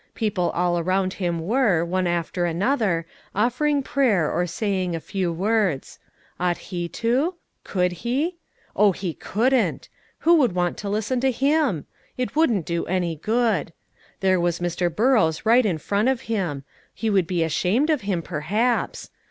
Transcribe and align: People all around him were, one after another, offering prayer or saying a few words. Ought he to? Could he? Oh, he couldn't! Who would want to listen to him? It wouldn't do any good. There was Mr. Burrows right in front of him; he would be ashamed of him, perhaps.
People 0.15 0.49
all 0.55 0.79
around 0.79 1.13
him 1.13 1.39
were, 1.39 1.85
one 1.85 2.07
after 2.07 2.45
another, 2.47 3.05
offering 3.35 3.83
prayer 3.83 4.31
or 4.31 4.47
saying 4.47 4.95
a 4.95 4.99
few 4.99 5.31
words. 5.31 5.99
Ought 6.39 6.57
he 6.57 6.89
to? 6.89 7.35
Could 7.63 7.91
he? 7.91 8.37
Oh, 8.75 8.93
he 8.93 9.13
couldn't! 9.13 9.89
Who 10.21 10.33
would 10.37 10.53
want 10.55 10.75
to 10.79 10.89
listen 10.89 11.19
to 11.21 11.29
him? 11.31 11.85
It 12.17 12.35
wouldn't 12.35 12.65
do 12.65 12.83
any 12.87 13.15
good. 13.17 13.73
There 14.21 14.39
was 14.39 14.57
Mr. 14.57 14.89
Burrows 14.89 15.45
right 15.45 15.67
in 15.67 15.77
front 15.77 16.09
of 16.09 16.21
him; 16.21 16.63
he 16.95 17.11
would 17.11 17.27
be 17.27 17.43
ashamed 17.43 17.91
of 17.91 18.01
him, 18.01 18.23
perhaps. 18.23 19.11